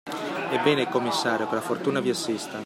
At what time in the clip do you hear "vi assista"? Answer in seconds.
1.99-2.57